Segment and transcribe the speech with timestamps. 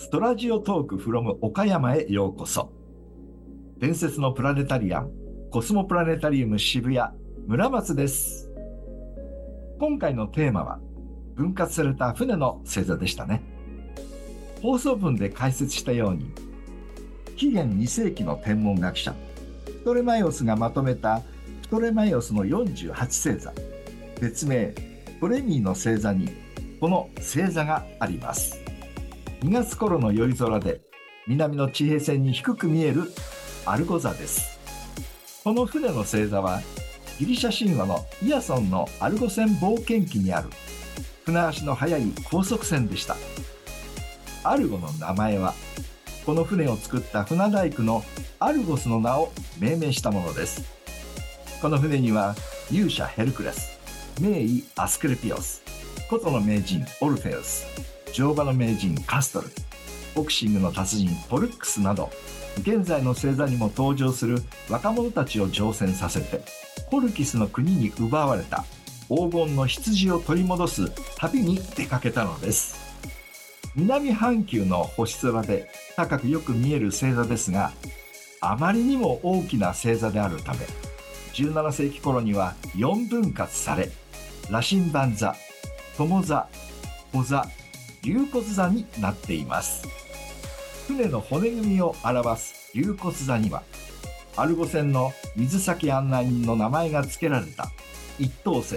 [0.00, 2.70] ストラジオトーク from 岡山へようこそ。
[3.78, 5.10] 伝説のプラネタリアン、
[5.50, 7.12] コスモプラネタリウム渋谷、
[7.48, 8.48] 村松です。
[9.80, 10.78] 今回のテーマは、
[11.34, 13.42] 分割された船の星座でしたね。
[14.62, 16.30] 放送文で解説したように、
[17.34, 19.12] 紀元2世紀の天文学者、
[19.64, 21.22] プトレマイオスがまとめた
[21.62, 23.52] プトレマイオスの48星座、
[24.20, 24.72] 別名、
[25.20, 26.28] トレミーの星座に、
[26.78, 28.67] この星座があります。
[29.40, 30.80] 2月頃の夜空で
[31.28, 33.04] 南の地平線に低く見える
[33.66, 34.58] アルゴ座です。
[35.44, 36.60] この船の星座は
[37.20, 40.48] ギリシャ神話のイアソンのアルゴ船冒険記にある。
[41.24, 43.16] 船足の速い高速船でした。
[44.42, 45.54] アルゴの名前は
[46.26, 48.02] この船を作った船大工の
[48.40, 49.30] アルゴスの名を
[49.60, 50.64] 命名したものです。
[51.62, 52.34] この船には
[52.72, 53.78] 勇者ヘルクレス
[54.20, 55.62] 名医アスクレピオス
[56.10, 59.48] 琴の名人オルフェウス乗馬の名人カストル
[60.14, 62.10] ボクシングの達人ポルックスなど
[62.60, 66.42] 現在の星座にも登場する若者たちを乗船させて
[66.90, 68.64] コルキスの国に奪われた
[69.08, 72.88] 黄金の羊を取り戻す旅に出かけたのです。
[73.78, 77.70] 南半球の星空で高くよく見える星座ですが
[78.40, 80.60] あまりにも大きな星座であるため
[81.34, 83.90] 17世紀頃には4分割され
[84.50, 85.36] 羅針盤座
[85.96, 86.48] 友座
[87.12, 87.46] 小座
[88.02, 89.86] 龍骨座になっています。
[90.86, 93.62] 船の骨組みを表す龍骨座には
[94.36, 97.70] アルゴ船の水先案内人の名前が付けられた
[98.18, 98.76] 一等星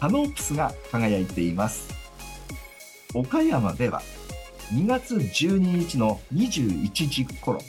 [0.00, 1.88] タノープスが輝いています。
[3.14, 4.02] 岡山では
[4.72, 7.60] 2月12日の21時頃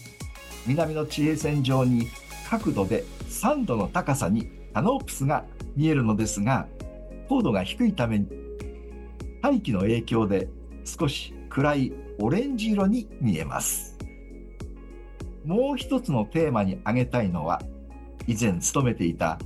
[0.66, 2.08] 南の地平線上に
[2.50, 6.68] 角度で3度の高さにタノープスが見えるのですが
[7.30, 8.28] 高度が低いために
[9.42, 10.48] 大気の影響で
[10.86, 13.98] 少し暗いオレンジ色に見えます。
[15.44, 17.62] もう一つのテーマに挙げたいのは、
[18.28, 19.38] 以前勤めていた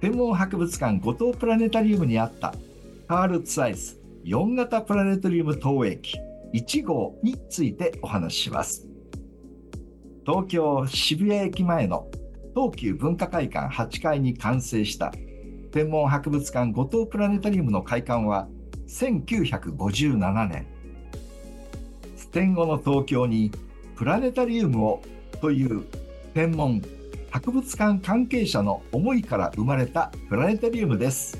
[0.00, 2.54] 天文博物館五島プラネタリウムにあった
[3.08, 6.18] カール・ツアイス4型プラネタリウム投影機
[6.54, 8.86] 1号についてお話しします。
[10.24, 12.08] 東京渋谷駅前の
[12.54, 15.12] 東急文化会館8階に完成した
[15.72, 18.48] 天文博物館五島プラネタリウムの開館は
[18.88, 20.66] 1957年
[22.32, 23.50] 戦後の東京に
[23.96, 25.02] プラネタリウムを
[25.40, 25.84] という
[26.34, 26.82] 天文
[27.30, 31.38] 博物館関係者の思いから生まれたプラネタリウムです。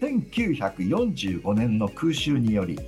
[0.00, 2.78] 1945年の空襲により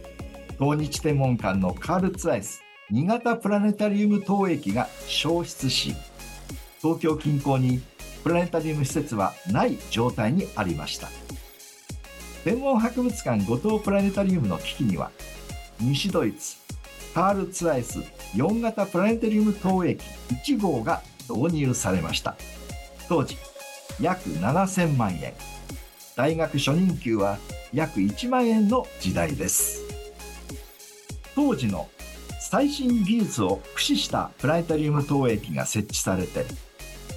[0.59, 2.61] 東日天文館のカールツアイス
[2.91, 5.95] 2型プラネタリウム投影機が消失し
[6.83, 7.81] 東京近郊に
[8.25, 11.09] プラネタリウム施設はない状態にありました。
[12.43, 15.11] 天文博物館五島プラネタリウムの危機には
[15.81, 16.57] 西ドイツ
[17.15, 18.01] カールツアイス
[18.35, 20.05] 4型プラネタリウム投影機
[20.57, 22.37] 1号が導入されました。
[23.09, 23.37] 当時
[24.01, 25.34] 約7000万円。
[26.17, 27.39] 大学初任給は
[27.73, 29.83] 約1万円の時代です。
[31.34, 31.89] 当時の
[32.41, 36.45] 最新技術を駆使したプラネタリウム投影機が設置されて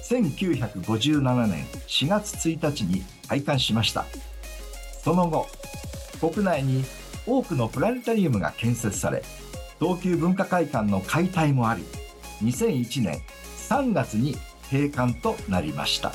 [0.08, 4.04] 1957年4月1日に開館しました。
[5.04, 5.46] その後
[6.20, 6.84] 国内に
[7.28, 9.22] 多くのプラネタリウムが建設され
[9.78, 11.84] 東急文化会館の解体もあり
[12.42, 13.20] 2001年
[13.68, 14.36] 3月に
[14.70, 16.12] 閉館となりました。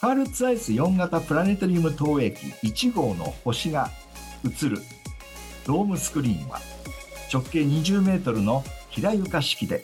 [0.00, 3.90] カールツアイス4型プラネタリウム投影機1号の星が
[4.46, 4.78] 映る
[5.66, 6.58] ドームスクリーンは
[7.30, 9.82] 直径20メートルの平床式で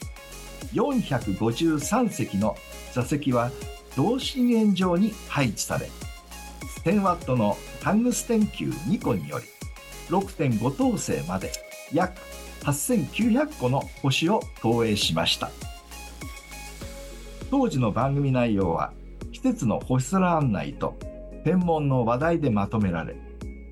[0.73, 2.57] 453席の
[2.95, 3.51] 座席は
[3.95, 5.91] 同心円状に配置され
[6.87, 9.45] 1000ワットのタングステン球2個により
[10.09, 11.53] 6.5等星まで
[11.93, 12.21] 約
[12.61, 15.51] 8900個の星を投影しました。
[17.51, 18.93] 当時の番組内容は
[19.33, 20.97] 季節の星空案内と
[21.45, 23.17] 天文の話題でまとめられ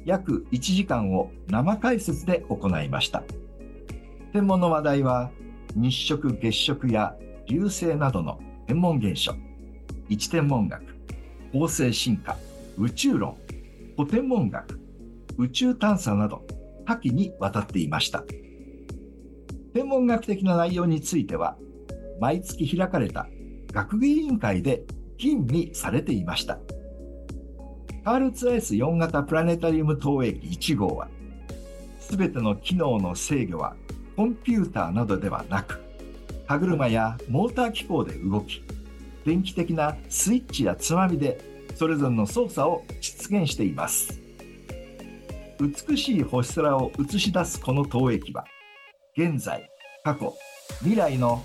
[0.04, 3.24] 約1時間を生解説で行いました。
[4.32, 5.30] 天文の話題は
[5.74, 7.16] 日食月食や
[7.46, 9.34] 流星などの天文現象
[10.08, 10.82] 位置天文学
[11.52, 12.36] 恒星進化
[12.78, 13.36] 宇宙論
[13.96, 14.83] 古天文学
[15.38, 16.46] 宇宙探査など
[16.86, 18.24] 多岐にわたっていました。
[19.72, 21.56] 天文学的な内容については
[22.20, 23.26] 毎月開かれた
[23.72, 24.84] 学芸委員会で
[25.18, 26.58] 吟味されていました。
[28.04, 31.08] カールツアイス4型プラネタリウム投影機1号は
[31.98, 33.76] 全ての機能の制御は
[34.14, 35.82] コンピューターなどではなく
[36.46, 38.62] 歯車やモーター機構で動き
[39.24, 41.40] 電気的なスイッチやつまみで
[41.74, 44.23] それぞれの操作を実現しています。
[45.58, 48.44] 美しい星空を映し出すこの投影機は
[49.16, 49.68] 現在
[50.02, 50.34] 過去
[50.80, 51.44] 未来の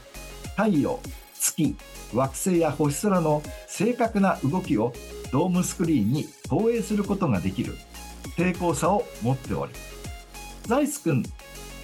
[0.58, 1.00] 太陽
[1.34, 1.76] 月
[2.14, 4.94] 惑星や星空の正確な動きを
[5.32, 7.76] ドームスクリーンに投影することができる
[8.38, 9.74] 抵抗さを持っており
[10.64, 11.24] ザイス君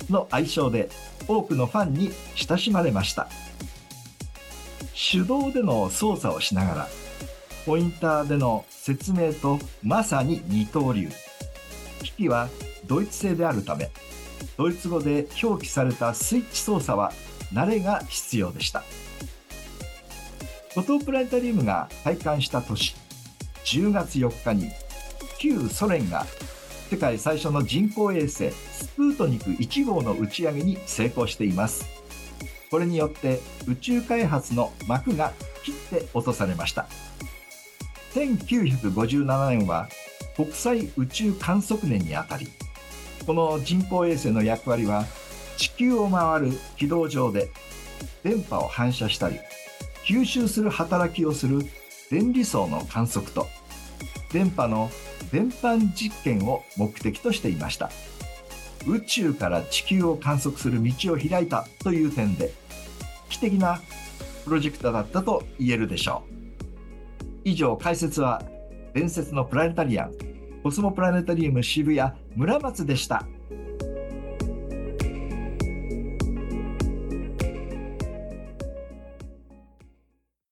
[0.09, 0.89] の愛称で
[1.27, 3.27] 多くのファンに親しまれました。
[4.95, 6.87] 手動での操作をしながら
[7.65, 11.09] ポインターでの説明とまさに二刀流。
[12.05, 12.49] 機器は
[12.85, 13.91] ドイツ製であるため
[14.57, 17.11] ドイツ語で表記されたスイッチ操作は
[17.53, 18.83] 慣れが必要でした。
[20.75, 22.95] 五島プラネタリウムが開館した年
[23.63, 24.71] 10月4日に
[25.39, 26.25] 旧ソ連が
[26.89, 31.85] 世界最初の人工衛星スプートニク1号の打ち上げに成功しています。
[32.69, 35.31] これによって宇宙開発の幕が
[35.63, 36.87] 切って落とされました。
[38.13, 39.87] 1957年は
[40.35, 42.47] 国際宇宙観測年にあたり
[43.25, 45.05] この人工衛星の役割は
[45.57, 47.49] 地球を回る軌道上で
[48.23, 49.39] 電波を反射したり
[50.05, 51.59] 吸収する働きをする
[52.11, 53.47] 電離層の観測と
[54.31, 54.89] 電波の
[55.31, 57.89] 電波実験を目的としていました。
[58.87, 62.53] 宇宙から地球を観測する道を開いたという点で
[63.29, 63.81] 危機的な
[64.43, 66.35] プロジェクトだったと言えるでしょう。
[67.43, 68.43] 以上解説は
[68.95, 70.13] 伝説のプラネタリアン
[70.63, 73.27] コスモプラネタリウム渋谷村松でした。